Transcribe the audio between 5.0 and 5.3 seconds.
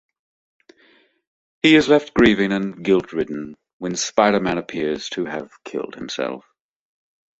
to